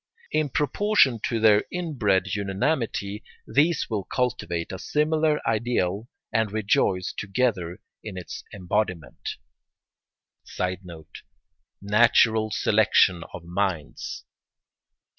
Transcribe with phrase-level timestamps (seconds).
[0.31, 7.77] In proportion to their inbred unanimity these will cultivate a similar ideal and rejoice together
[8.03, 9.35] in its embodiment.
[10.43, 11.21] [Sidenote:
[11.83, 14.25] Natural selection of minds.